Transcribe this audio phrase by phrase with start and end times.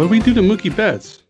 [0.00, 1.22] What do we do to Mookie Betts?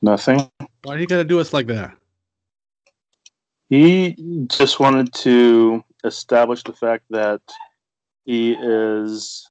[0.00, 0.48] Nothing.
[0.84, 1.96] Why do you got to do us like that?
[3.68, 4.14] He
[4.46, 7.40] just wanted to establish the fact that
[8.26, 9.50] he is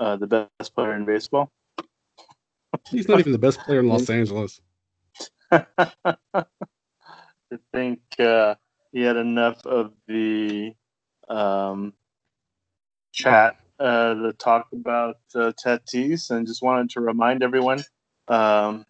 [0.00, 1.50] uh, the best player in baseball.
[2.90, 4.62] He's not even the best player in Los Angeles.
[5.52, 6.14] I
[7.74, 8.54] think uh,
[8.92, 10.72] he had enough of the
[11.28, 11.92] um,
[13.12, 17.82] chat uh, to talk about uh, Tatis and just wanted to remind everyone
[18.28, 18.84] um,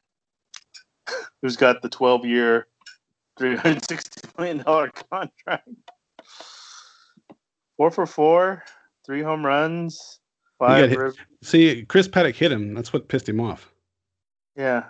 [1.43, 2.67] who's got the 12 year,
[3.39, 4.65] $360 million
[5.11, 5.69] contract.
[7.77, 8.65] Four for four,
[9.07, 10.19] three home runs,
[10.59, 10.97] five.
[11.43, 12.75] See, Chris Paddack hit him.
[12.75, 13.73] That's what pissed him off.
[14.57, 14.85] yeah.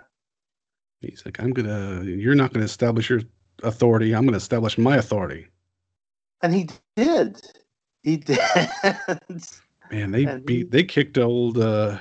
[1.01, 2.03] He's like, I'm gonna.
[2.03, 3.21] You're not gonna establish your
[3.63, 4.13] authority.
[4.13, 5.47] I'm gonna establish my authority.
[6.41, 7.39] And he did.
[8.03, 8.39] He did.
[9.91, 10.57] Man, they And beat.
[10.57, 11.97] he- They kicked old uh,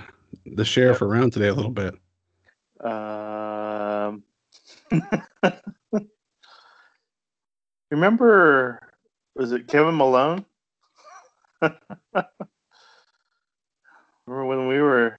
[0.47, 1.95] the sheriff around today a little bit.
[2.81, 4.23] Um,
[7.91, 8.81] remember,
[9.35, 10.45] was it Kevin Malone?
[11.63, 12.23] remember
[14.27, 15.19] when we were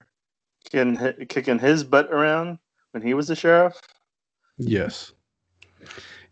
[0.64, 0.96] kicking,
[1.28, 2.58] kicking his butt around
[2.92, 3.78] when he was the sheriff?
[4.58, 5.12] Yes.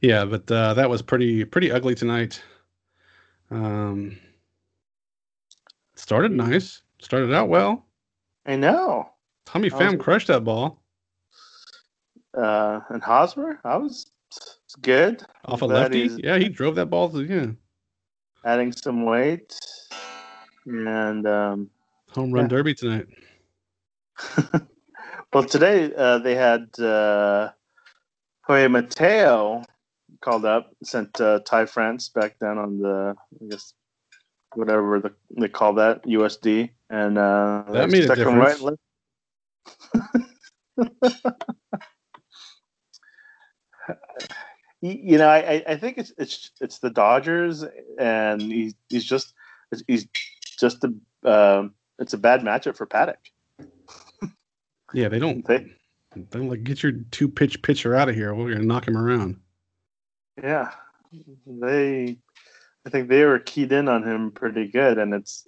[0.01, 2.41] Yeah, but uh, that was pretty pretty ugly tonight.
[3.51, 4.17] Um,
[5.99, 6.83] started nice.
[7.01, 7.85] Started out well.
[8.47, 9.11] I know.
[9.47, 10.83] Tommy I was- Pham crushed that ball
[12.37, 14.11] Uh, and Hosmer, I was
[14.83, 15.23] good.
[15.45, 16.23] off a Glad lefty.
[16.23, 17.09] Yeah, he drove that ball.
[17.11, 17.47] To, yeah,
[18.45, 19.59] Adding some weight.
[20.67, 21.71] And um,
[22.11, 22.49] home run Yeah.
[22.49, 23.07] derby tonight.
[25.33, 27.51] well, today uh, they had uh,
[28.43, 29.63] Jorge Mateo
[30.21, 33.73] called up, sent uh, Ty France back down on the, I guess,
[34.55, 36.71] whatever the, they call that, USD.
[36.91, 38.63] And uh, That made a difference.
[38.63, 38.79] left.
[44.81, 47.65] You know, I, I- think it's it's it's the Dodgers,
[47.99, 49.35] and he's he's just
[49.89, 50.07] he's
[50.61, 50.95] just a
[51.29, 53.17] um, it's a bad matchup for Paddack.
[54.95, 55.45] Yeah, they don't.
[55.47, 55.67] They-
[56.15, 58.33] They don't like get your two pitch pitcher out of here.
[58.35, 59.41] We're gonna knock him around.
[60.41, 60.71] Yeah,
[61.45, 62.19] they.
[62.89, 65.45] I think they were keyed in on him pretty good, and it's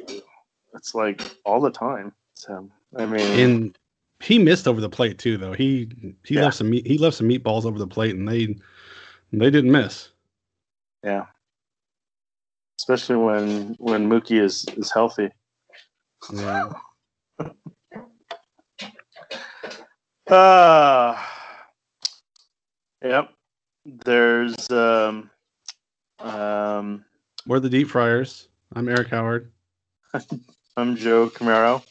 [0.74, 2.12] it's like all the time.
[2.34, 3.78] So I mean, And
[4.22, 5.54] he missed over the plate too, though.
[5.54, 5.88] He
[6.22, 6.42] he Yeah.
[6.42, 6.86] left some meat.
[6.86, 8.58] He left some meatballs over the plate, and they
[9.32, 10.10] they didn't miss.
[11.02, 11.24] yeah,
[12.78, 15.30] especially when when Mookie is is healthy.
[16.30, 16.72] Yeah.
[20.28, 21.18] Uh
[23.02, 23.30] yep.
[23.86, 25.30] There's um
[26.18, 27.06] um
[27.46, 28.48] We're the Deep Friars.
[28.74, 29.50] I'm Eric Howard.
[30.76, 31.82] I'm Joe Camaro,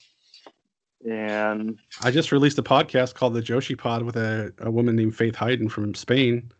[1.10, 5.16] and I just released a podcast called the Joshi Pod with a, a woman named
[5.16, 6.52] Faith Hayden from Spain.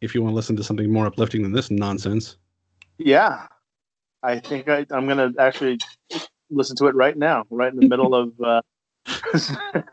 [0.00, 2.36] If you want to listen to something more uplifting than this nonsense,
[2.98, 3.46] yeah,
[4.22, 5.78] I think I, I'm gonna actually
[6.50, 8.32] listen to it right now, right in the middle of.
[8.40, 8.62] Uh,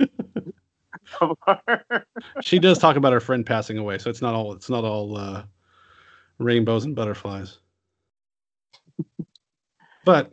[2.41, 5.15] she does talk about her friend passing away, so it's not all it's not all
[5.15, 5.43] uh,
[6.39, 7.59] rainbows and butterflies.
[10.05, 10.31] But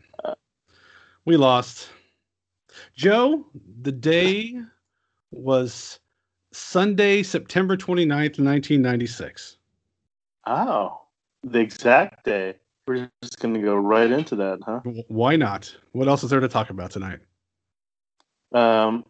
[1.24, 1.90] we lost.
[2.94, 3.44] Joe,
[3.82, 4.60] the day
[5.30, 6.00] was
[6.52, 9.56] Sunday, September 29th, 1996.
[10.46, 11.00] oh,
[11.44, 12.54] the exact day.
[12.86, 14.80] We're just gonna go right into that, huh?
[15.08, 15.74] Why not?
[15.92, 17.18] What else is there to talk about tonight?
[18.52, 19.04] Um,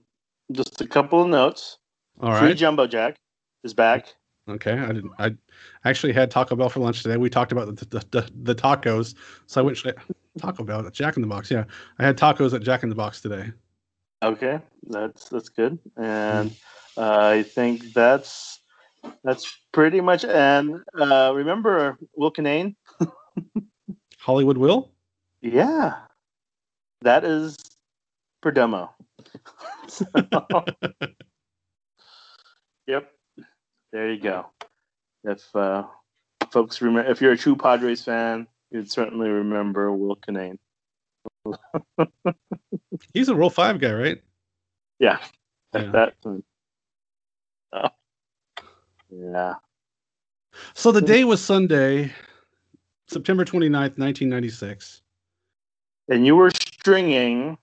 [0.51, 1.79] just a couple of notes.
[2.21, 2.57] All Free right.
[2.57, 3.17] Jumbo Jack
[3.63, 4.15] is back.
[4.49, 4.73] Okay.
[4.73, 5.13] I didn't.
[5.19, 5.37] I
[5.85, 7.17] actually had Taco Bell for lunch today.
[7.19, 9.15] We talked about the the, the, the tacos,
[9.47, 9.79] so I went
[10.39, 11.51] Taco Bell, Jack in the Box.
[11.51, 11.65] Yeah,
[11.99, 13.53] I had tacos at Jack in the Box today.
[14.23, 16.51] Okay, that's that's good, and
[16.97, 18.61] uh, I think that's
[19.23, 20.25] that's pretty much.
[20.25, 22.75] And uh, remember Will Kinane?
[24.19, 24.91] Hollywood Will.
[25.41, 25.95] Yeah,
[27.03, 27.57] that is
[28.43, 28.91] Perdomo.
[29.89, 30.05] So-
[32.87, 33.11] yep,
[33.93, 34.47] there you go.
[35.25, 35.85] If uh,
[36.53, 40.59] folks remember, if you're a true Padres fan, you'd certainly remember Will Kinane.
[43.13, 44.23] He's a Roll Five guy, right?
[44.99, 45.19] Yeah,
[45.75, 45.83] Yeah.
[45.93, 46.15] that.
[47.73, 47.89] Oh.
[49.11, 49.55] Yeah.
[50.75, 52.13] So the day was Sunday,
[53.07, 55.03] September 29th, 1996.
[56.09, 57.57] And you were stringing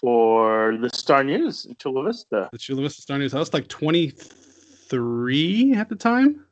[0.00, 2.48] for the Star News in Chula Vista.
[2.50, 3.34] The Chula Vista Star News.
[3.34, 6.44] I was like 23 at the time.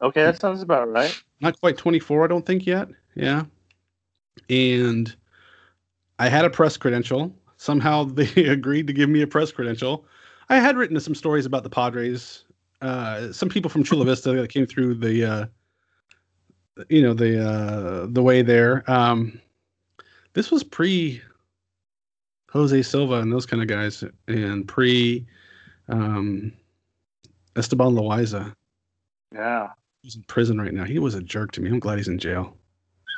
[0.00, 1.20] Okay, that sounds about right.
[1.40, 2.88] Not quite 24, I don't think yet.
[3.14, 3.44] Yeah.
[4.50, 5.14] And
[6.18, 10.06] I had a press credential somehow they agreed to give me a press credential.
[10.48, 12.44] I had written some stories about the Padres.
[12.80, 15.46] Uh, some people from Chula Vista that came through the, uh,
[16.88, 18.88] you know, the uh, the way there.
[18.90, 19.40] Um,
[20.32, 21.20] this was pre
[22.50, 25.26] Jose Silva and those kind of guys, and pre
[25.88, 26.52] um,
[27.56, 28.54] Esteban Loaiza.
[29.34, 29.70] Yeah.
[30.08, 30.84] He's in prison right now.
[30.84, 31.68] He was a jerk to me.
[31.68, 32.56] I'm glad he's in jail.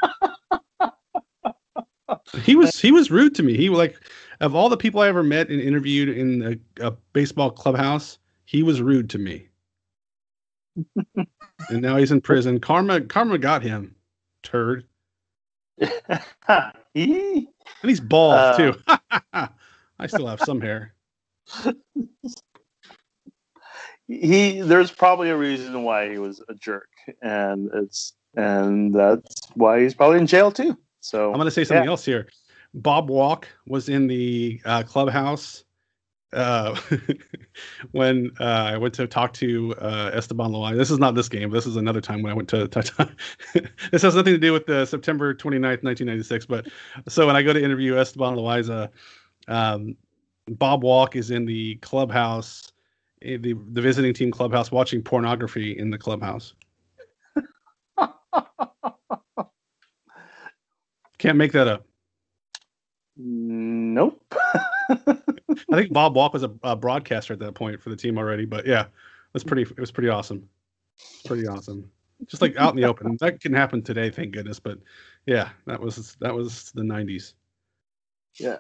[2.43, 3.57] he was he was rude to me.
[3.57, 3.95] He like
[4.41, 8.65] of all the people I ever met and interviewed in a, a baseball clubhouse, he
[8.65, 9.47] was rude to me.
[11.17, 12.59] and now he's in prison.
[12.59, 13.95] Karma Karma got him.
[14.43, 14.85] Turd.
[16.93, 17.49] he
[17.83, 18.75] And he's bald uh, too.
[19.33, 20.93] I still have some hair.
[24.11, 26.89] He there's probably a reason why he was a jerk,
[27.23, 30.77] and it's and that's why he's probably in jail too.
[31.01, 31.91] So I'm gonna say something yeah.
[31.91, 32.29] else here.
[32.75, 35.65] Bob Walk was in the uh, clubhouse
[36.33, 36.79] uh,
[37.93, 40.77] when uh, I went to talk to uh, Esteban Loaiza.
[40.77, 41.51] This is not this game.
[41.51, 42.69] This is another time when I went to.
[42.69, 43.11] to
[43.91, 46.47] this has nothing to do with the September 29th, 1996.
[46.47, 46.69] But
[47.09, 48.89] so when I go to interview Esteban Loaiza,
[49.49, 49.97] um,
[50.49, 52.73] Bob Walk is in the clubhouse,
[53.23, 56.55] Eh, the the visiting team clubhouse, watching pornography in the clubhouse.
[61.19, 61.87] Can't make that up.
[63.17, 64.25] Nope.
[64.91, 65.17] I
[65.71, 68.67] think Bob Walk was a, a, broadcaster at that point for the team already, but
[68.67, 68.89] yeah, it
[69.35, 69.63] was pretty.
[69.63, 70.49] It was pretty awesome.
[71.27, 71.91] Pretty awesome.
[72.27, 73.17] Just like out in the open.
[73.21, 74.59] That can happen today, thank goodness.
[74.59, 74.79] But
[75.27, 77.35] yeah, that was that was the '90s.
[78.39, 78.57] Yeah.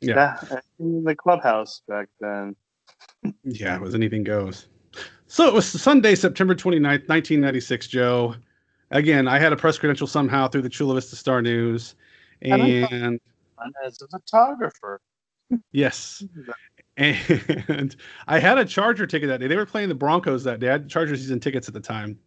[0.00, 0.38] Yeah.
[0.40, 2.56] yeah uh, in the clubhouse back then.
[3.44, 4.68] Yeah, it was anything goes.
[5.26, 8.34] So it was Sunday, September 29th, 1996, Joe.
[8.90, 11.96] Again, I had a press credential somehow through the Chula Vista Star News.
[12.42, 13.20] And
[13.84, 15.00] as a photographer.
[15.72, 16.24] Yes.
[16.98, 17.94] And
[18.26, 19.48] I had a Charger ticket that day.
[19.48, 20.68] They were playing the Broncos that day.
[20.68, 22.18] I had Charger season tickets at the time.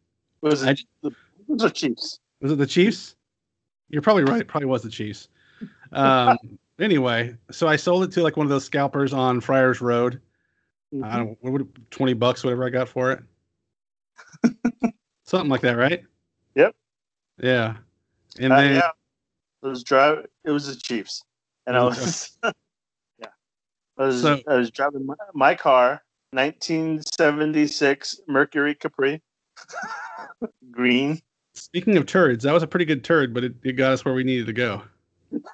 [0.42, 1.10] Was it I,
[1.48, 2.20] the, Chiefs?
[2.40, 3.16] Was it the Chiefs?
[3.90, 4.42] You're probably right.
[4.42, 5.30] It probably was the Chiefs.
[5.92, 6.38] Um,
[6.80, 10.22] anyway, so I sold it to like one of those scalpers on Friars Road.
[10.94, 11.04] Mm-hmm.
[11.04, 13.24] I don't what would twenty bucks, whatever I got for it.
[15.26, 16.04] Something like that, right?
[16.56, 16.76] Yep.
[17.42, 17.76] Yeah.
[18.40, 18.90] And uh, then yeah.
[19.62, 20.26] It was drive.
[20.46, 21.24] It was the Chiefs,
[21.68, 23.28] and I was yeah.
[23.98, 26.02] I was so, I was driving my, my car,
[26.32, 29.22] 1976 Mercury Capri,
[30.72, 31.22] green.
[31.56, 34.14] Speaking of turds, that was a pretty good turd, but it, it got us where
[34.14, 34.82] we needed to go.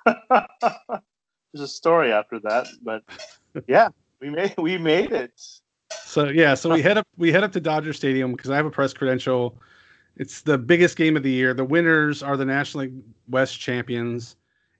[0.06, 3.04] There's a story after that, but
[3.68, 3.90] yeah,
[4.22, 5.40] we made we made it.
[6.04, 8.66] So yeah, so we head up we head up to Dodger Stadium because I have
[8.66, 9.60] a press credential
[10.18, 11.54] it's the biggest game of the year.
[11.54, 12.94] The winners are the National League
[13.28, 14.36] West champions,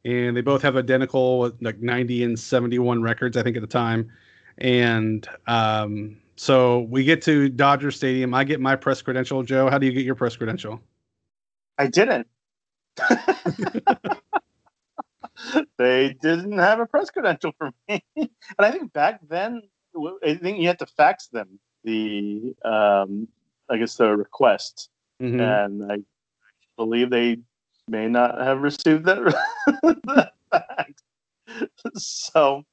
[0.06, 4.12] and they both have identical like 90 and 71 records, I think, at the time.
[4.60, 8.34] And um, so we get to Dodger Stadium.
[8.34, 9.44] I get my press credential.
[9.44, 10.82] Joe, how do you get your press credential?
[11.78, 12.28] I didn't.
[15.78, 19.62] they didn't have a press credential for me, and I think back then,
[20.24, 23.28] I think you had to fax them the, um,
[23.70, 24.90] I guess, the request
[25.22, 25.40] mm-hmm.
[25.40, 25.98] and I
[26.78, 27.38] believe they
[27.88, 29.36] may not have received that,
[30.06, 31.02] that fact.
[31.96, 32.64] So,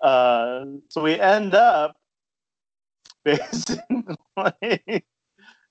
[0.00, 1.96] uh, so we end up
[3.24, 5.04] basically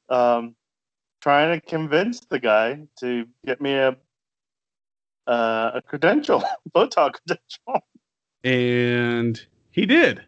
[0.10, 0.56] um,
[1.22, 3.98] trying to convince the guy to get me a
[5.28, 6.44] uh, a credential,
[6.76, 7.88] Botox credential,
[8.44, 10.24] and he did.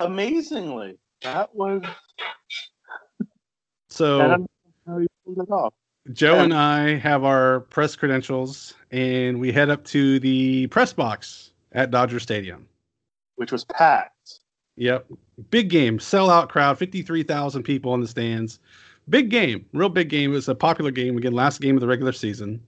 [0.00, 1.82] Amazingly, that was
[3.88, 4.46] so
[4.86, 5.74] how you pulled it off.
[6.12, 11.52] Joe and I have our press credentials, and we head up to the press box
[11.72, 12.66] at Dodger Stadium,
[13.36, 14.40] which was packed.
[14.76, 15.06] Yep,
[15.50, 18.58] big game, sellout crowd, fifty-three thousand people in the stands.
[19.08, 20.30] Big game, real big game.
[20.32, 22.60] It was a popular game again, last game of the regular season,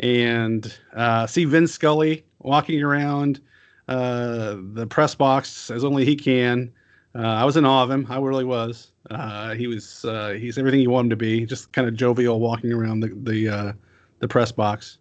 [0.00, 3.40] and uh, see Vin Scully walking around
[3.88, 6.72] uh, the press box as only he can.
[7.14, 8.06] Uh, I was in awe of him.
[8.08, 8.90] I really was.
[9.10, 11.46] Uh, he was uh, he's everything you want him to be.
[11.46, 13.72] Just kind of jovial, walking around the the uh,
[14.18, 14.98] the press box.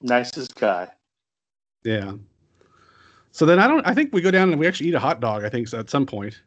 [0.00, 0.88] Nicest guy.
[1.84, 2.12] Yeah.
[3.32, 3.86] So then I don't.
[3.86, 5.44] I think we go down and we actually eat a hot dog.
[5.44, 6.40] I think at some point.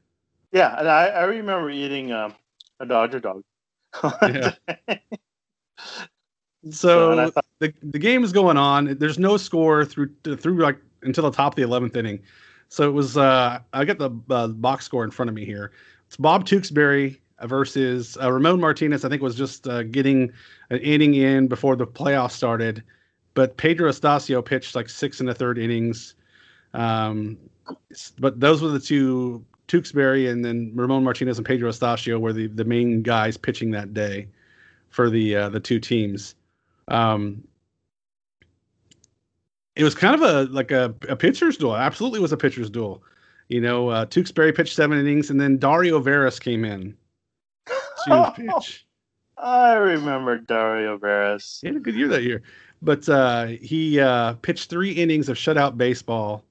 [0.52, 2.36] Yeah, and I, I remember eating um,
[2.80, 3.44] a Dodger dog.
[4.22, 4.54] yeah.
[6.72, 8.98] So, the the game is going on.
[8.98, 12.22] There's no score through through like until the top of the eleventh inning.
[12.70, 13.18] So it was.
[13.18, 15.72] Uh, I got the uh, box score in front of me here.
[16.08, 19.04] It's Bob Tewksbury versus uh, Ramon Martinez.
[19.04, 20.32] I think was just uh, getting
[20.70, 22.84] an inning in before the playoffs started,
[23.34, 26.16] but Pedro Astacio pitched like six and a third innings.
[26.74, 27.38] Um,
[28.20, 32.48] but those were the two Tewksbury and then Ramon Martinez and Pedro Astacio were the,
[32.48, 34.28] the main guys pitching that day
[34.90, 36.36] for the uh, the two teams.
[36.88, 37.44] Um,
[39.76, 41.76] it was kind of a like a, a pitcher's duel.
[41.76, 43.04] Absolutely was a pitcher's duel.
[43.50, 46.96] You know, uh, Tewksbury pitched seven innings, and then Dario Veras came in
[48.06, 48.86] to pitch.
[49.38, 51.60] I remember Dario Veras.
[51.62, 52.42] He had a good year that year,
[52.82, 56.44] but uh, he uh, pitched three innings of shutout baseball,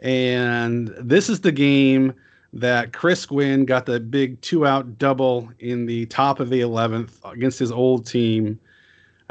[0.00, 2.14] and this is the game
[2.54, 7.58] that Chris Gwynn got the big two-out double in the top of the eleventh against
[7.58, 8.58] his old team.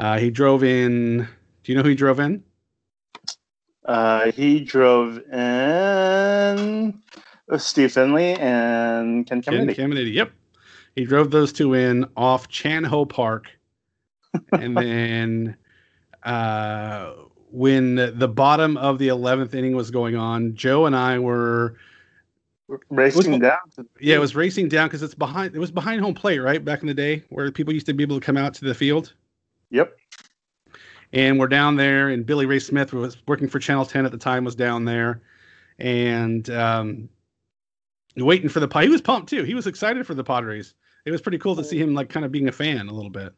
[0.01, 1.27] Uh, he drove in.
[1.63, 2.43] Do you know who he drove in?
[3.85, 6.99] Uh, he drove in
[7.57, 9.75] Steve Finley and Ken Caminiti.
[9.75, 10.31] Ken Caminiti, yep.
[10.95, 13.45] He drove those two in off Chan Ho Park.
[14.53, 15.55] and then
[16.23, 17.11] uh,
[17.51, 21.75] when the bottom of the 11th inning was going on, Joe and I were
[22.89, 23.87] racing was, down.
[23.99, 25.55] Yeah, it was racing down because it's behind.
[25.55, 26.63] It was behind home plate, right?
[26.65, 28.73] Back in the day, where people used to be able to come out to the
[28.73, 29.13] field.
[29.71, 29.97] Yep.
[31.13, 34.11] And we're down there, and Billy Ray Smith who was working for Channel 10 at
[34.11, 35.21] the time, was down there,
[35.79, 37.09] and um,
[38.15, 38.67] waiting for the.
[38.67, 38.87] Padres.
[38.87, 39.43] He was pumped too.
[39.43, 40.73] He was excited for the Padres.
[41.05, 43.09] It was pretty cool to see him like kind of being a fan a little
[43.09, 43.33] bit.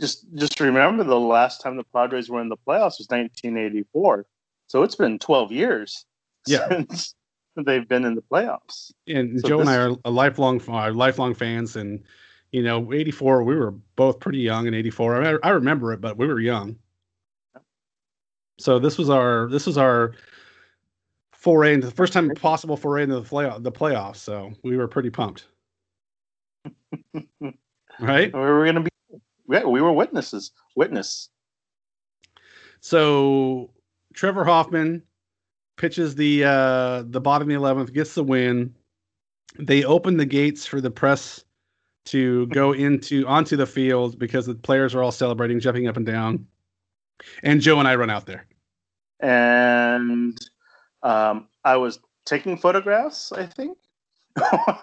[0.00, 4.24] Just, just remember the last time the Padres were in the playoffs was 1984.
[4.68, 6.06] So it's been 12 years.
[6.46, 6.68] Yeah.
[6.68, 7.14] Since
[7.66, 8.92] they've been in the playoffs.
[9.06, 12.02] And So Joe and I are a lifelong are lifelong fans, and
[12.52, 15.24] you know, '84 we were both pretty young in '84.
[15.24, 16.76] I, I remember it, but we were young.
[18.58, 20.12] So this was our this was our
[21.32, 24.16] foray into the first time possible foray into the playoff the playoffs.
[24.16, 25.46] So we were pretty pumped,
[28.00, 28.32] right?
[28.32, 28.90] We were going to be,
[29.48, 30.52] yeah, we were witnesses.
[30.76, 31.30] Witness.
[32.80, 33.70] So
[34.14, 35.02] Trevor Hoffman
[35.76, 38.74] pitches the uh, the bottom of the eleventh, gets the win.
[39.58, 41.44] They open the gates for the press
[42.06, 46.06] to go into onto the field because the players are all celebrating, jumping up and
[46.06, 46.46] down.
[47.42, 48.46] And Joe and I run out there.
[49.20, 50.38] And
[51.02, 53.76] um, I was taking photographs, I think.
[54.36, 54.78] I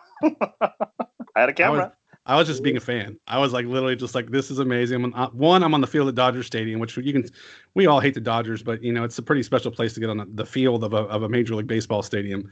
[1.36, 1.93] had a camera.
[2.27, 3.17] I was just being a fan.
[3.27, 5.03] I was like literally just like, this is amazing.
[5.03, 7.25] I'm on, one, I'm on the field at Dodger Stadium, which you can,
[7.74, 10.09] we all hate the Dodgers, but you know, it's a pretty special place to get
[10.09, 12.51] on the field of a, of a major league baseball stadium.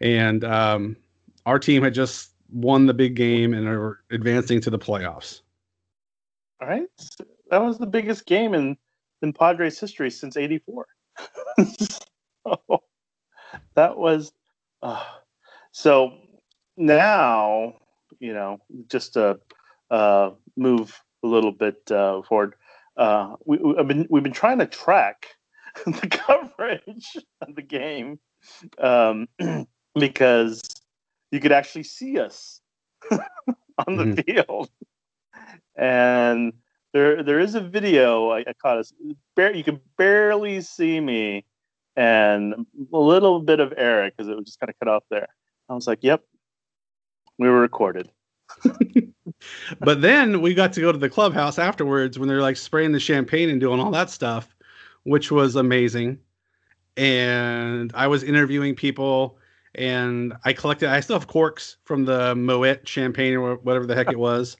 [0.00, 0.96] And um,
[1.46, 5.40] our team had just won the big game and are advancing to the playoffs.
[6.60, 6.86] All right.
[7.50, 8.76] That was the biggest game in,
[9.20, 10.86] in Padres history since 84.
[11.66, 12.82] so,
[13.74, 14.32] that was.
[14.82, 15.04] Uh,
[15.72, 16.12] so
[16.76, 17.74] now,
[18.20, 19.38] you know, just to
[19.90, 22.54] uh, move a little bit uh, forward,
[22.96, 25.26] uh, we, I've been, we've been trying to track
[25.86, 28.18] the coverage of the game
[28.78, 29.28] um,
[29.94, 30.62] because
[31.32, 32.60] you could actually see us
[33.10, 34.32] on the mm-hmm.
[34.32, 34.70] field.
[35.76, 36.52] And
[36.92, 38.92] there there is a video I, I caught us.
[39.34, 41.44] Bare, you could barely see me,
[41.96, 45.28] and a little bit of Eric because it was just kind of cut off there.
[45.68, 46.22] I was like, "Yep,
[47.38, 48.10] we were recorded."
[49.80, 53.00] but then we got to go to the clubhouse afterwards when they're like spraying the
[53.00, 54.54] champagne and doing all that stuff,
[55.04, 56.18] which was amazing.
[56.98, 59.38] And I was interviewing people
[59.74, 64.10] and I collected, I still have corks from the Moet champagne or whatever the heck
[64.10, 64.56] it was.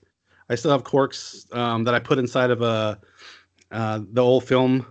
[0.49, 2.99] I still have corks um, that I put inside of a,
[3.71, 4.85] uh, the old film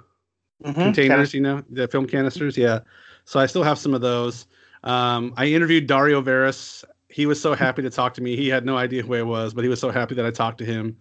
[0.63, 2.57] containers, you know, the film canisters.
[2.57, 2.81] Yeah.
[3.25, 4.47] So I still have some of those.
[4.85, 6.85] Um, I interviewed Dario Veras.
[7.09, 8.37] He was so happy to talk to me.
[8.37, 10.59] He had no idea who I was, but he was so happy that I talked
[10.59, 10.97] to him.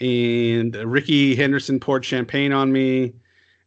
[0.00, 3.12] And Rickey Henderson poured champagne on me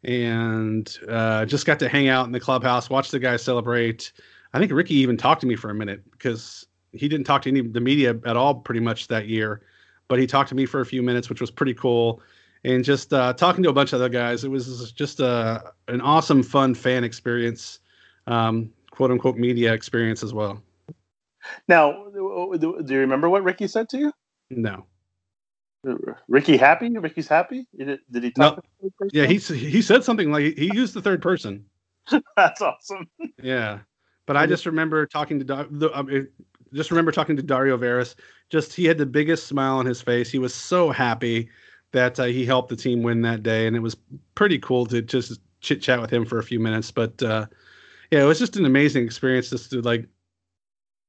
[0.03, 4.12] and uh, just got to hang out in the clubhouse, watch the guys celebrate.
[4.53, 7.50] I think Rickey even talked to me for a minute because he didn't talk to
[7.50, 9.62] any the media at all pretty much that year,
[10.07, 12.22] but he talked to me for a few minutes, which was pretty cool
[12.63, 14.43] and just uh, talking to a bunch of other guys.
[14.43, 17.79] It was just a, an awesome, fun fan experience,
[18.27, 20.62] um, quote unquote media experience as well.
[21.67, 24.13] Now, do you remember what Rickey said to you?
[24.50, 24.86] No.
[26.29, 26.89] Rickey happy?
[26.98, 27.67] Rickey's happy?
[27.77, 28.63] Did, did he talk?
[28.81, 28.89] No.
[28.89, 29.10] to the?
[29.12, 31.65] Yeah, he he said something like he used the third person.
[32.38, 33.10] That's awesome.
[33.41, 33.79] Yeah,
[34.25, 36.27] but I just remember talking to the, um,
[36.74, 38.15] just remember talking to Dario Veras.
[38.50, 40.30] Just he had the biggest smile on his face.
[40.30, 41.50] He was so happy
[41.92, 43.96] that uh, he helped the team win that day, and it was
[44.36, 46.92] pretty cool to just chit chat with him for a few minutes.
[46.92, 47.46] But uh,
[48.12, 50.08] yeah, it was just an amazing experience just to like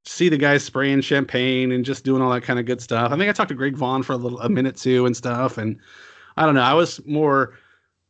[0.07, 3.11] see the guys spraying champagne and just doing all that kind of good stuff.
[3.11, 5.59] I think I talked to Greg Vaughn for a little a minute too and stuff.
[5.59, 5.79] And
[6.37, 7.59] I don't know, I was more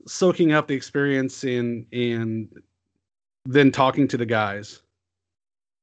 [0.07, 2.49] soaking up the experience in and
[3.47, 4.83] then talking to the guys.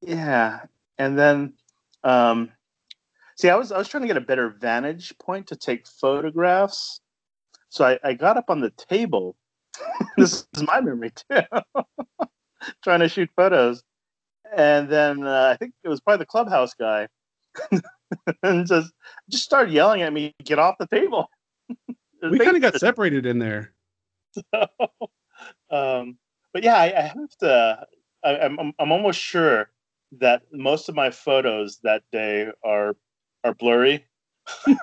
[0.02, 0.62] Yeah,
[0.98, 1.54] and then
[2.04, 2.50] um,
[3.38, 7.02] see, I was I was trying to get a better vantage point to take photographs,
[7.70, 9.36] so I, I got up on the table.
[10.18, 11.42] this is my memory too,
[12.84, 13.84] trying to shoot photos,
[14.56, 17.08] and then uh, I think it was probably the clubhouse guy,
[18.44, 18.92] and just
[19.30, 21.30] just started yelling at me, "Get off the table!"
[22.22, 23.74] we kind of got separated in there.
[24.32, 24.68] So,
[25.70, 26.18] um,
[26.54, 27.88] but yeah, I, I have to.
[28.24, 29.70] I, I'm I'm almost sure
[30.20, 32.96] that most of my photos that day are
[33.44, 34.06] are blurry.
[34.68, 34.78] well,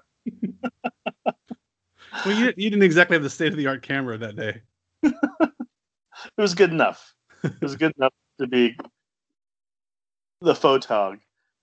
[2.25, 4.61] you, you didn't exactly have the state of the art camera that day.
[5.03, 5.13] it
[6.37, 7.15] was good enough.
[7.45, 8.77] It was good enough to be
[10.41, 11.19] the photog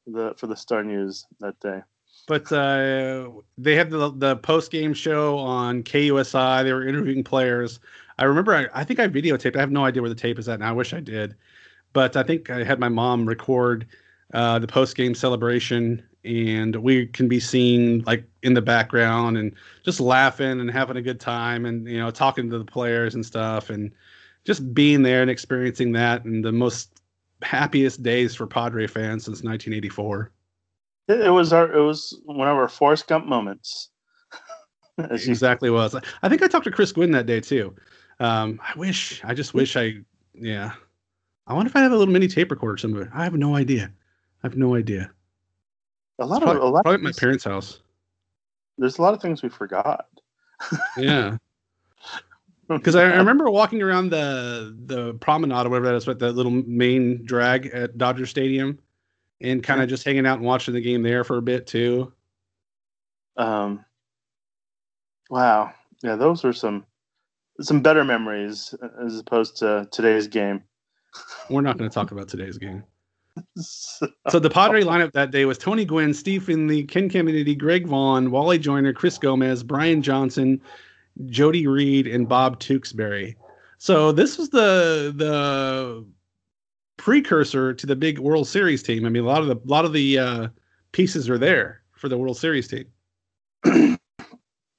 [0.08, 1.82] the for the Star News that day.
[2.28, 6.64] But uh, they had the the post game show on KUSI.
[6.64, 7.80] They were interviewing players.
[8.18, 8.56] I remember.
[8.56, 9.56] I, I think I videotaped.
[9.56, 10.70] I have no idea where the tape is at now.
[10.70, 11.36] I wish I did,
[11.96, 13.88] but I think I had my mom record
[14.34, 19.54] uh, the post game celebration, and we can be seen like in the background and
[19.86, 23.26] just laughing and having a good time, and you know talking to the players and
[23.26, 23.94] stuff, and
[24.44, 27.02] just being there and experiencing that, and the most
[27.42, 30.32] happiest days for Padre fans since 1984.
[31.08, 33.90] It, was our it was one of our Forrest Gump moments.
[34.98, 35.96] exactly was.
[36.22, 37.74] I think I talked to Chris Gwynn that day too.
[38.20, 40.00] Um, I wish, I just wish I,
[40.34, 40.74] yeah.
[41.48, 43.12] I wonder if I have a little mini tape recorder somewhere.
[43.14, 43.92] I have no idea.
[44.44, 45.12] I have no idea.
[46.20, 47.82] A lot probably, of a lot probably at my parents' house.
[48.78, 50.08] There's a lot of things we forgot.
[50.98, 51.38] yeah.
[52.68, 56.32] Because I, I, remember walking around the the promenade or whatever that is, with that
[56.32, 58.80] little main drag at Dodger Stadium,
[59.40, 62.12] and kind of just hanging out and watching the game there for a bit too.
[63.38, 63.86] Um.
[65.30, 65.76] Wow.
[66.02, 66.88] Yeah, those were some
[67.62, 70.64] some better memories as opposed to today's game.
[71.50, 72.84] We're not going to talk about today's game.
[73.58, 77.88] so, so, the Padre lineup that day was Tony Gwynn, Steve Finley, Ken Caminiti, Greg
[77.88, 80.62] Vaughn, Wally Joyner, Chris Gomez, Brian Johnson,
[81.28, 83.36] Jody Reed, and Bob Tewksbury.
[83.78, 86.06] So this was the the
[86.98, 89.06] precursor to the big World Series team.
[89.06, 90.48] I mean, a lot of the a lot of the uh,
[90.92, 92.86] pieces are there for the World Series team.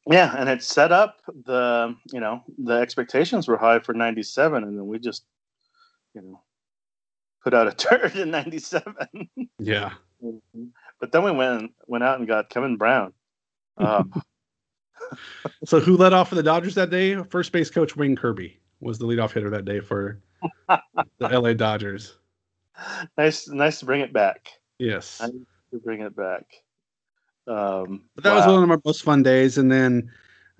[0.07, 4.79] yeah, and it set up the you know the expectations were high for '97, and
[4.79, 5.25] then we just
[6.17, 6.43] you know
[7.45, 9.29] put out a turd in '97.
[9.59, 9.93] Yeah,
[11.01, 13.13] but then we went went out and got Kevin Brown.
[13.77, 14.03] Uh,
[15.65, 17.23] so who led off for the Dodgers that day?
[17.23, 20.21] First base coach Wayne Kirby was the leadoff hitter that day for
[20.69, 20.81] the
[21.21, 22.17] LA Dodgers.
[23.17, 24.49] Nice, nice to bring it back.
[24.79, 25.31] Yes, nice
[25.73, 26.45] to bring it back.
[27.47, 28.37] Um, but that wow.
[28.37, 29.57] was one of our most fun days.
[29.57, 30.11] And then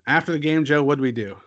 [0.07, 1.37] after the game, Joe, what did we do?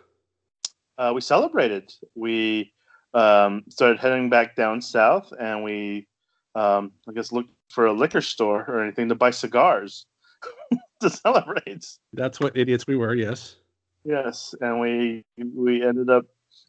[0.99, 1.92] Uh, we celebrated.
[2.14, 2.73] We
[3.14, 6.07] um, started heading back down south, and we,
[6.55, 10.07] um, I guess, looked for a liquor store or anything to buy cigars
[11.01, 11.87] to celebrate.
[12.12, 13.14] That's what idiots we were.
[13.14, 13.57] Yes.
[14.05, 16.25] Yes, and we we ended up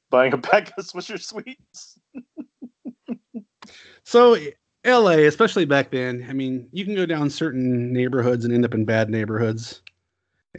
[0.10, 2.00] buying a pack of Swisher Sweets.
[4.04, 4.36] so
[4.86, 8.74] LA, especially back then, I mean, you can go down certain neighborhoods and end up
[8.74, 9.82] in bad neighborhoods.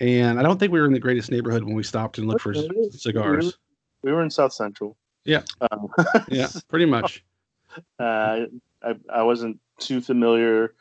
[0.00, 2.40] And I don't think we were in the greatest neighborhood when we stopped and looked
[2.40, 2.54] for
[2.90, 3.58] cigars.
[4.02, 4.96] We were in South Central.
[5.24, 5.42] Yeah.
[5.70, 5.88] Um,
[6.28, 7.24] yeah, pretty much.
[7.98, 8.46] Uh,
[8.82, 10.74] I, I wasn't too familiar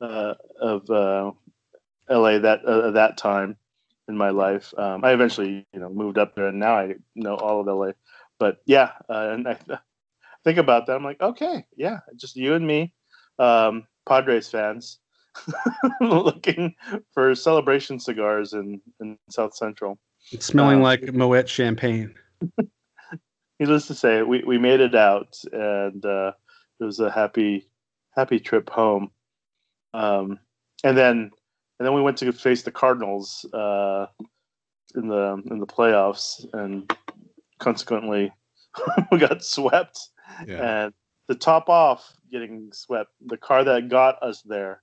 [0.00, 1.32] uh, of uh,
[2.10, 3.56] LA that uh, that time
[4.08, 4.72] in my life.
[4.76, 7.92] Um, I eventually, you know, moved up there, and now I know all of LA.
[8.38, 9.58] But yeah, uh, and I
[10.44, 10.96] think about that.
[10.96, 12.92] I'm like, okay, yeah, just you and me,
[13.38, 14.98] um, Padres fans,
[16.00, 16.74] looking
[17.12, 19.98] for celebration cigars in in South Central.
[20.32, 22.14] It's smelling um, like Moet champagne.
[23.58, 26.32] Needless to say, we we made it out, and uh,
[26.78, 27.68] it was a happy
[28.14, 29.10] happy trip home.
[29.94, 30.38] Um,
[30.84, 31.30] and then
[31.78, 34.06] and then we went to face the Cardinals uh,
[34.94, 36.90] in the in the playoffs, and
[37.58, 38.32] consequently
[39.12, 39.98] we got swept.
[40.46, 40.84] Yeah.
[40.84, 40.94] And
[41.28, 44.82] to top off getting swept, the car that got us there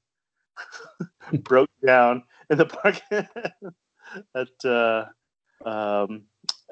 [1.44, 3.28] broke down in the parking
[4.36, 5.06] at uh,
[5.66, 6.24] um,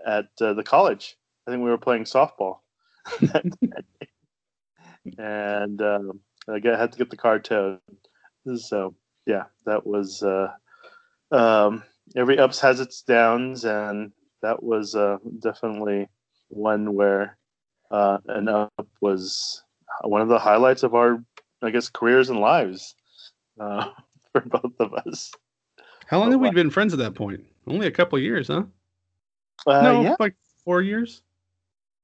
[0.05, 1.15] at uh, the college.
[1.51, 2.59] I think we were playing softball,
[5.17, 7.79] and um, I had to get the car towed.
[8.55, 10.47] So yeah, that was uh,
[11.29, 11.83] um,
[12.15, 16.07] every ups has its downs, and that was uh, definitely
[16.47, 17.37] one where
[17.91, 19.61] uh, an up was
[20.03, 21.21] one of the highlights of our,
[21.61, 22.95] I guess, careers and lives
[23.59, 23.89] uh,
[24.31, 25.33] for both of us.
[26.07, 27.43] How long have we been friends at that point?
[27.67, 28.63] Only a couple years, huh?
[29.67, 30.15] Uh, no, yeah.
[30.17, 31.23] like four years.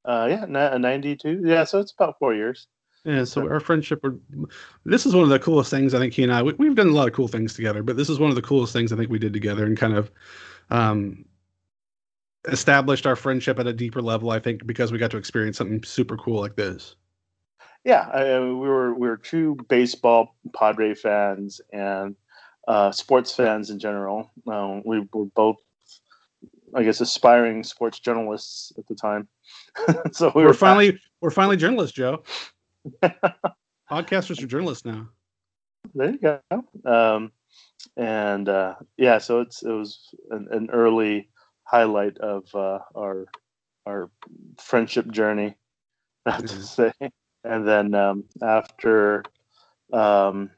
[0.08, 0.46] Uh, yeah,
[0.78, 1.42] ninety-two.
[1.44, 2.68] Yeah, so it's about four years.
[3.04, 4.04] Yeah, so our friendship.
[4.86, 6.42] This is one of the coolest things I think he and I.
[6.44, 8.42] We, have done a lot of cool things together, but this is one of the
[8.42, 10.12] coolest things I think we did together, and kind of
[10.70, 11.26] um,
[12.48, 14.32] established our friendship at a deeper level.
[14.32, 16.96] I think because we got to experience something super cool like this.
[17.84, 22.16] Yeah, I, we were we were true baseball Padre fans and
[22.68, 24.32] uh, sports fans in general.
[24.48, 25.58] Um, we were both,
[26.76, 29.28] I guess, aspiring sports journalists at the time.
[30.12, 32.24] so we are finally we're finally journalists, Joe.
[33.92, 35.08] Podcasters are journalists now.
[35.96, 36.42] There you go.
[36.86, 37.32] Um,
[37.96, 41.30] and uh, yeah, so it's it was an, an early
[41.64, 43.28] highlight of uh, our
[43.88, 44.12] our
[44.60, 45.56] friendship journey,
[46.26, 46.92] I have to mm-hmm.
[47.02, 47.12] say.
[47.44, 49.24] And then um, after,
[49.94, 50.52] um,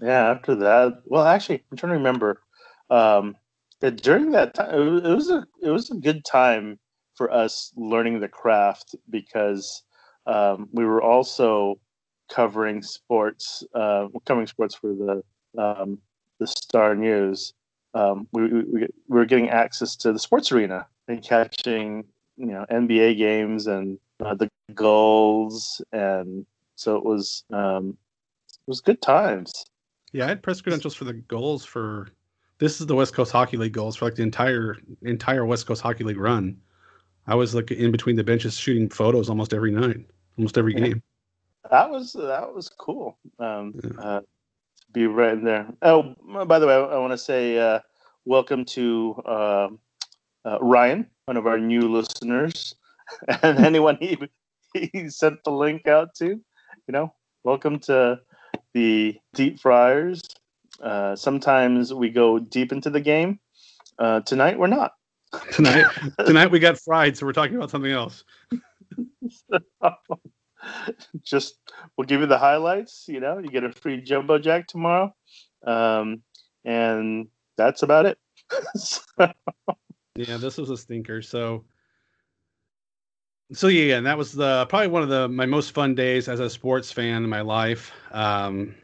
[0.00, 2.40] yeah, after that, well, actually, I'm trying to remember.
[2.88, 3.36] Um,
[3.90, 6.78] during that time, it was a it was a good time
[7.14, 9.82] for us learning the craft because
[10.26, 11.78] um, we were also
[12.30, 15.22] covering sports, uh, covering sports for the
[15.60, 15.98] um,
[16.38, 17.54] the Star News,
[17.94, 22.04] um, we, we, we were getting access to the sports arena and catching
[22.36, 26.44] you know NBA games and uh, the Gulls, and
[26.74, 27.96] so it was um,
[28.50, 29.64] it was good times.
[30.12, 32.08] Yeah, I had press credentials for the Gulls for
[32.58, 35.82] this is the West Coast Hockey League Gulls for like the entire entire West Coast
[35.82, 36.56] Hockey League run.
[37.26, 39.98] I was like in between the benches shooting photos almost every night,
[40.38, 41.02] almost every game.
[41.70, 43.18] That was that was cool.
[43.38, 44.00] Um, yeah.
[44.00, 44.20] uh,
[44.92, 45.66] be right in there.
[45.82, 46.14] Oh,
[46.46, 47.80] by the way, I, I want to say uh,
[48.24, 49.68] welcome to uh,
[50.44, 52.74] uh, Ryan, one of our new listeners,
[53.42, 54.16] and anyone he
[54.74, 56.26] he sent the link out to.
[56.26, 58.20] You know, welcome to
[58.72, 60.22] the Deep Friars.
[60.80, 63.40] Uh, sometimes we go deep into the game.
[63.98, 64.92] Uh, tonight we're not.
[65.52, 65.86] tonight,
[66.24, 68.24] tonight we got fried, so we're talking about something else.
[71.22, 71.58] just
[71.96, 73.06] we'll give you the highlights.
[73.08, 75.14] You know, you get a free jumbo jack tomorrow,
[75.66, 76.22] um,
[76.64, 78.18] and that's about it.
[80.16, 81.20] Yeah, this was a stinker.
[81.20, 81.64] So,
[83.52, 86.40] so yeah, and that was the probably one of the my most fun days as
[86.40, 87.92] a sports fan in my life.
[88.12, 88.74] Um,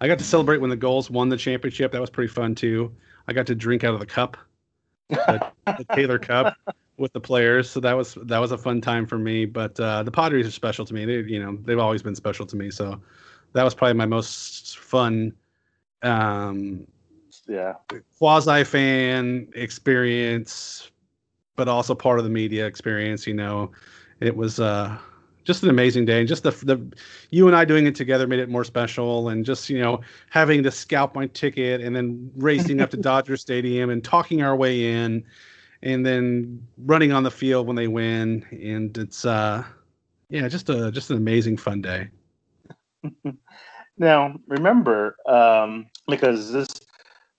[0.00, 1.92] I got to celebrate when the Gulls won the championship.
[1.92, 2.94] That was pretty fun too.
[3.26, 4.36] I got to drink out of the cup,
[5.08, 6.56] the, the Taylor Cup
[6.96, 7.68] with the players.
[7.68, 9.44] So that was that was a fun time for me.
[9.44, 11.04] But uh, the Padres are special to me.
[11.04, 12.70] They you know they've always been special to me.
[12.70, 13.00] So
[13.52, 15.32] that was probably my most fun.
[16.02, 16.86] Um,
[17.48, 17.74] yeah
[18.18, 20.90] quasi fan experience,
[21.56, 23.26] but also part of the media experience.
[23.26, 23.70] You know,
[24.20, 24.96] it was uh,
[25.48, 26.78] just an amazing day, and just the the
[27.30, 29.30] you and I doing it together made it more special.
[29.30, 33.38] And just you know having to scalp my ticket and then racing up to Dodger
[33.38, 35.24] Stadium and talking our way in
[35.82, 39.64] and then running on the field when they win, and it's uh,
[40.28, 42.08] yeah, just a just an amazing fun day.
[43.96, 46.68] now remember, um, because this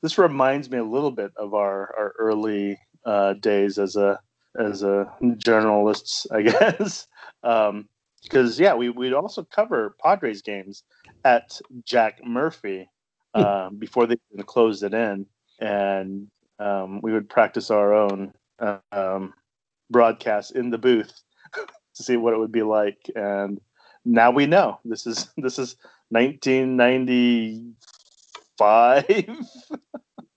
[0.01, 4.19] this reminds me a little bit of our our early uh, days as a
[4.59, 7.05] as a journalists, I guess.
[7.43, 7.87] Um,
[8.23, 10.83] because yeah, we we'd also cover Padres games
[11.23, 12.89] at Jack Murphy
[13.33, 15.25] uh, before they closed it in,
[15.59, 16.27] and
[16.59, 18.33] um, we would practice our own
[18.91, 19.33] um,
[19.89, 21.21] broadcast in the booth
[21.53, 23.09] to see what it would be like.
[23.15, 23.61] And
[24.05, 25.75] now we know this is this is
[26.09, 29.05] 1995.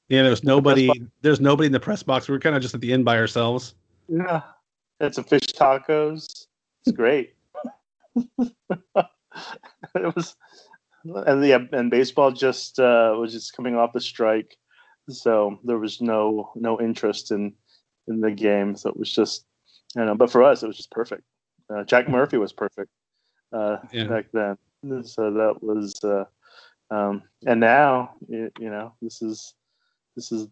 [0.08, 0.90] yeah, there's nobody.
[1.22, 2.28] There's nobody in the press box.
[2.28, 3.74] We are kind of just at the end by ourselves.
[4.08, 4.42] Yeah,
[5.00, 6.46] had some fish tacos.
[6.84, 7.34] It's great.
[8.96, 10.36] it was,
[11.04, 14.56] and yeah, and baseball just uh, was just coming off the strike
[15.08, 17.52] so there was no no interest in
[18.08, 18.76] in the game.
[18.76, 19.44] So it was just,
[19.96, 21.22] you know, but for us, it was just perfect.
[21.72, 22.90] Uh, Jack Murphy was perfect
[23.52, 24.04] uh, yeah.
[24.04, 24.56] back then.
[25.04, 26.24] So that was, uh,
[26.90, 29.54] um, and now, you, you, know, this is
[30.16, 30.48] this is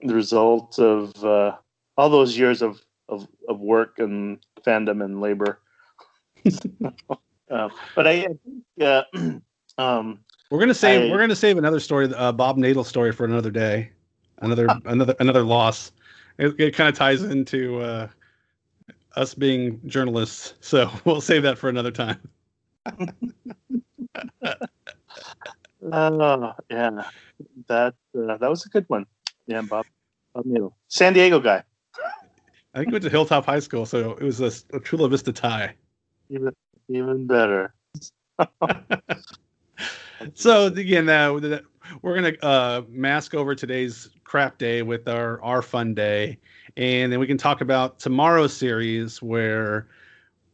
[0.00, 1.56] the result of uh,
[1.96, 5.60] all those years of, of of work and fandom and labor.
[7.50, 8.26] Uh, but I,
[8.80, 9.02] uh,
[9.78, 10.18] um,
[10.50, 11.02] we're gonna save.
[11.02, 13.90] I, we're gonna save another story, uh, Bob Nadel story, for another day.
[14.38, 15.92] Another another another loss.
[16.38, 18.08] It, it kind of ties into uh,
[19.14, 22.18] us being journalists, so we'll save that for another time.
[25.92, 27.02] Oh yeah,
[27.68, 29.04] that uh, that was a good one.
[29.46, 29.84] Yeah, Bob,
[30.32, 31.62] Bob Nadel, San Diego guy.
[32.72, 35.30] I think he went to Hilltop High School, so it was a, a Chula Vista
[35.30, 35.74] tie.
[36.30, 36.54] Even
[36.88, 37.74] even better.
[40.34, 41.32] so again, uh,
[42.02, 46.38] we're gonna uh, mask over today's crap day with our our fun day,
[46.76, 49.86] and then we can talk about tomorrow's series where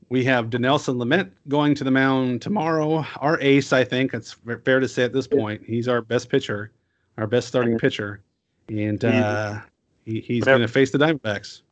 [0.09, 3.05] we have Dinelson Lamet going to the mound tomorrow.
[3.19, 4.13] Our ace, I think.
[4.13, 6.73] It's fair to say at this point, he's our best pitcher,
[7.17, 8.21] our best starting pitcher,
[8.69, 9.61] and uh,
[10.05, 11.63] he, he's going to face the Diamondbacks.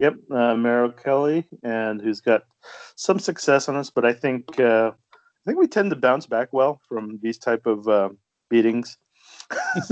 [0.00, 2.44] Yep, uh, Merrill Kelly, and who's got
[2.96, 6.48] some success on us, but I think uh, I think we tend to bounce back
[6.52, 8.08] well from these type of uh,
[8.48, 8.96] beatings.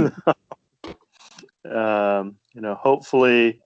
[1.71, 3.61] um, you know, hopefully,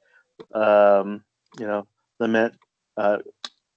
[0.52, 1.22] um,
[1.60, 1.86] you know,
[2.18, 2.54] the Met
[2.96, 3.18] uh,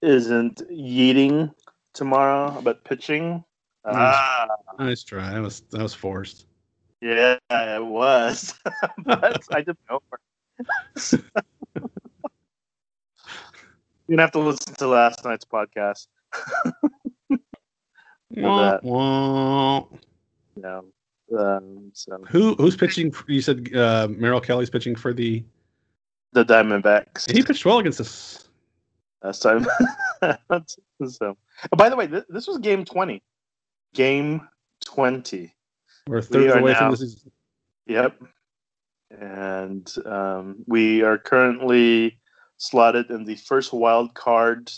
[0.01, 1.53] isn't yeeting
[1.93, 3.43] tomorrow, but pitching.
[3.85, 4.47] Ah,
[4.79, 5.31] nice try.
[5.31, 6.47] That was that was forced.
[6.99, 8.55] Yeah, it was,
[9.05, 10.01] but I didn't know.
[14.07, 16.07] You're gonna have to listen to last night's podcast.
[18.31, 19.85] wah, wah.
[20.55, 20.81] Yeah.
[21.35, 23.11] Um, so who who's pitching?
[23.11, 25.43] For, you said uh, Merrill Kelly's pitching for the
[26.33, 27.31] the Diamondbacks.
[27.31, 28.47] He pitched well against us
[29.23, 29.65] last time.
[31.07, 31.35] so,
[31.71, 33.23] oh, by the way, th- this was game twenty.
[33.95, 34.47] Game
[34.85, 35.55] twenty.
[36.07, 37.31] We're thirds we away now, from the season.
[37.87, 38.21] Yep.
[39.19, 42.19] And um, we are currently
[42.57, 44.71] slotted in the first wild card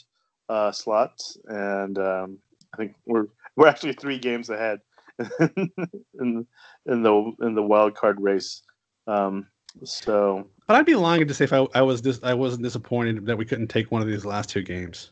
[0.50, 2.38] uh, slot, and um,
[2.74, 4.80] I think we're we're actually three games ahead
[5.40, 6.48] in
[6.86, 8.62] in the in the wild card race.
[9.08, 9.48] Um,
[9.84, 13.26] so, but I'd be lying to say if I, I was this I wasn't disappointed
[13.26, 15.12] that we couldn't take one of these last two games.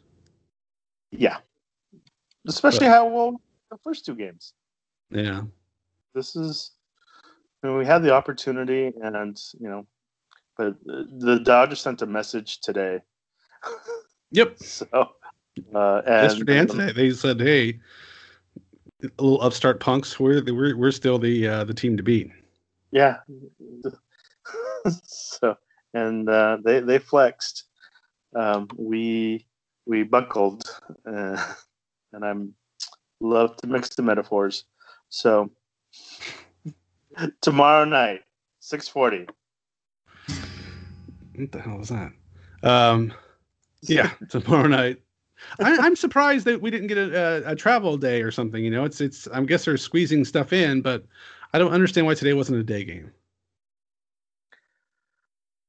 [1.12, 1.38] Yeah,
[2.48, 4.54] especially but, how well the first two games.
[5.10, 5.44] Yeah,
[6.14, 6.72] this is.
[7.64, 9.88] I mean, we had the opportunity, and you know,
[10.58, 13.02] but the Dodgers sent a message today.
[14.32, 14.58] Yep.
[14.60, 14.88] so
[15.74, 17.80] uh, and, yesterday and today, they said, "Hey,
[19.20, 22.32] little upstart punks, we're we're we're still the uh, the team to beat."
[22.92, 23.18] Yeah.
[25.04, 25.56] so
[25.94, 27.64] and uh, they they flexed.
[28.36, 29.48] Um, we
[29.86, 30.64] we buckled,
[31.06, 31.54] uh,
[32.14, 32.54] and I'm
[33.22, 34.66] love to mix the metaphors.
[35.10, 35.50] So
[37.42, 38.22] tomorrow night,
[38.60, 39.28] six forty.
[41.38, 42.12] What the hell was that?
[42.64, 43.14] Um,
[43.82, 45.02] yeah, tomorrow night.
[45.60, 48.64] I, am surprised that we didn't get a, a, a, travel day or something.
[48.64, 49.28] You know, it's it's.
[49.28, 51.06] I guess they're squeezing stuff in, but
[51.54, 53.12] I don't understand why today wasn't a day game.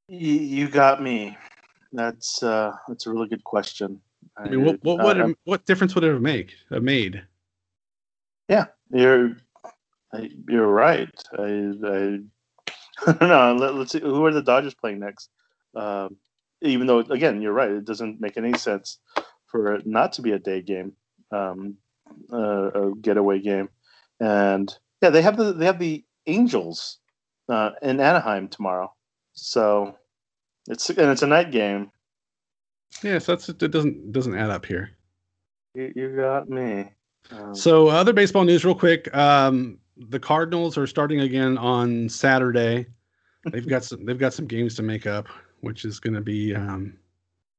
[0.07, 1.37] You, you got me.
[1.91, 3.99] That's uh, that's a really good question.
[4.37, 7.23] I mean, what what what, uh, what difference would it have make have made?
[8.49, 9.37] Yeah, you're
[10.47, 11.09] you're right.
[11.37, 12.19] I I,
[13.07, 13.55] I don't know.
[13.59, 13.99] Let, us see.
[13.99, 15.29] Who are the Dodgers playing next?
[15.75, 16.17] Um,
[16.61, 17.69] even though, again, you're right.
[17.69, 18.99] It doesn't make any sense
[19.45, 20.93] for it not to be a day game,
[21.31, 21.75] um,
[22.31, 23.69] uh, a getaway game.
[24.19, 26.97] And yeah, they have the they have the Angels
[27.49, 28.93] uh, in Anaheim tomorrow.
[29.33, 29.95] So
[30.67, 31.91] it's and it's a night game.
[33.03, 34.91] Yeah, so that's it doesn't doesn't add up here.
[35.75, 36.89] You, you got me.
[37.31, 39.13] Um, so other baseball news, real quick.
[39.15, 42.87] Um, the Cardinals are starting again on Saturday.
[43.51, 44.05] They've got some.
[44.05, 45.27] They've got some games to make up,
[45.61, 46.93] which is going to be um,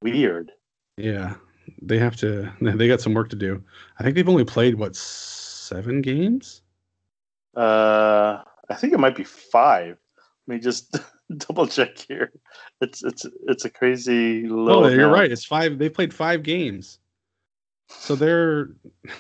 [0.03, 0.53] weird.
[0.97, 1.35] Yeah,
[1.83, 2.53] they have to.
[2.61, 3.63] They got some work to do.
[3.99, 6.63] I think they've only played what seven games.
[7.57, 9.99] Uh, I think it might be five.
[10.47, 10.99] Let me just
[11.37, 12.33] double check here.
[12.81, 14.85] It's it's it's a crazy low.
[14.85, 15.31] Oh, you're right.
[15.31, 15.79] It's five.
[15.79, 16.99] They played five games,
[17.89, 18.71] so they're.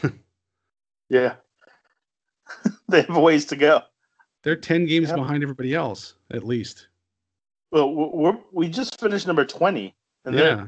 [1.11, 1.35] yeah,
[2.89, 3.83] they have a ways to go.
[4.43, 6.89] They're ten games behind everybody else, at least.
[7.71, 10.67] Well, we're, we just finished number twenty, and yeah.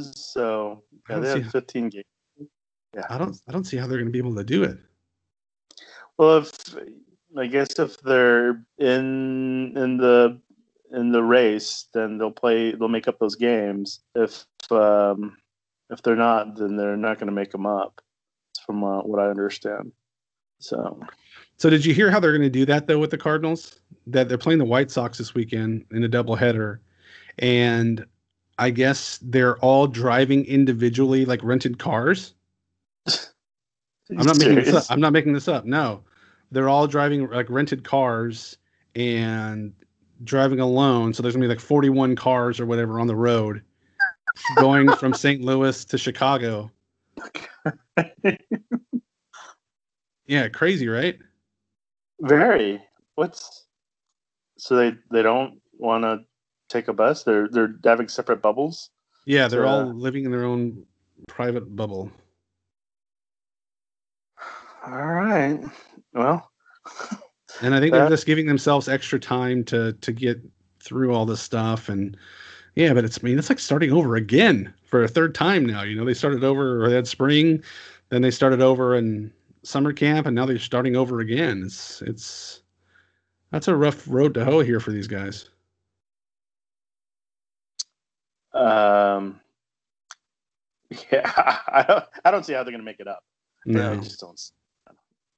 [0.00, 2.04] So yeah, they have fifteen games.
[2.94, 3.36] Yeah, I don't.
[3.48, 4.78] I don't see how they're going to be able to do it.
[6.18, 6.52] Well, if
[7.38, 10.38] I guess if they're in in the
[10.92, 12.72] in the race, then they'll play.
[12.72, 14.00] They'll make up those games.
[14.14, 15.38] If um,
[15.88, 18.00] if they're not, then they're not going to make them up.
[18.66, 19.92] From uh, what I understand.
[20.60, 21.00] So.
[21.62, 23.78] So did you hear how they're going to do that though with the Cardinals?
[24.08, 26.80] That they're playing the White Sox this weekend in a doubleheader,
[27.38, 28.04] and
[28.58, 32.34] I guess they're all driving individually, like rented cars.
[33.06, 34.86] I'm not making this up.
[34.90, 35.64] I'm not making this up.
[35.64, 36.02] No,
[36.50, 38.58] they're all driving like rented cars
[38.96, 39.72] and
[40.24, 41.14] driving alone.
[41.14, 43.62] So there's gonna be like 41 cars or whatever on the road
[44.56, 45.40] going from St.
[45.40, 46.72] Louis to Chicago.
[50.26, 51.20] yeah, crazy, right?
[52.22, 52.80] Very.
[53.16, 53.66] What's
[54.56, 56.20] so they they don't want to
[56.68, 57.24] take a bus?
[57.24, 58.90] They're they're having separate bubbles.
[59.26, 60.84] Yeah, they're all uh, living in their own
[61.28, 62.10] private bubble.
[64.86, 65.60] All right.
[66.14, 66.50] Well,
[67.60, 70.40] and I think they're just giving themselves extra time to to get
[70.80, 71.88] through all this stuff.
[71.88, 72.16] And
[72.76, 75.82] yeah, but it's I mean it's like starting over again for a third time now.
[75.82, 77.62] You know, they started over or they had spring,
[78.10, 79.32] then they started over in
[79.62, 81.62] summer camp, and now they're starting over again.
[81.64, 82.62] It's it's
[83.50, 85.48] that's a rough road to hoe here for these guys.
[88.54, 89.40] Um,
[91.12, 91.30] yeah,
[91.68, 93.24] I don't, I don't see how they're going to make it up.
[93.64, 93.92] No.
[93.92, 94.40] I just don't.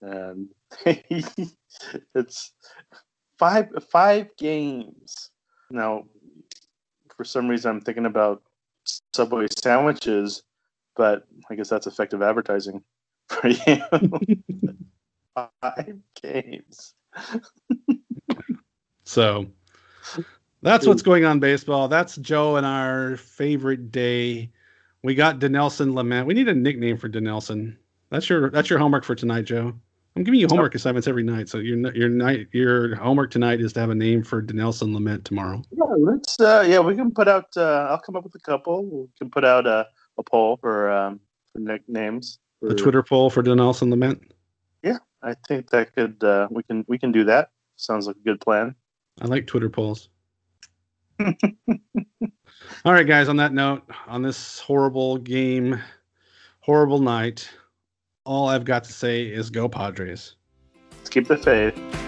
[0.02, 0.48] And
[2.14, 2.52] it's
[3.38, 5.30] five five games.
[5.70, 6.04] Now,
[7.16, 8.42] for some reason, I'm thinking about
[9.14, 10.42] Subway sandwiches,
[10.94, 12.82] but I guess that's effective advertising
[13.28, 14.76] for you.
[15.34, 16.94] five games.
[19.04, 19.46] so
[20.62, 21.88] that's what's going on baseball.
[21.88, 24.50] That's Joe and our favorite day.
[25.02, 26.24] We got Dinelson Lamet.
[26.24, 27.76] We need a nickname for Dinelson.
[28.10, 29.74] That's your that's your homework for tonight, Joe.
[30.16, 31.48] I'm giving you homework assignments every night.
[31.48, 35.24] So your your night your homework tonight is to have a name for Dinelson Lamet
[35.24, 35.62] tomorrow.
[35.72, 38.84] Yeah, let's uh yeah, we can put out uh I'll come up with a couple.
[38.84, 39.87] We can put out a,
[40.18, 41.20] a poll for um
[41.52, 42.38] for nicknames.
[42.60, 44.20] For, the Twitter poll for Dinelson Lamet?
[44.82, 47.50] Yeah, I think that could uh we can we can do that.
[47.76, 48.74] Sounds like a good plan.
[49.20, 50.08] I like Twitter polls.
[51.20, 55.80] All right, guys, on that note, on this horrible game,
[56.60, 57.48] horrible night,
[58.24, 60.36] all I've got to say is go Padres.
[60.92, 62.03] Let's keep the faith.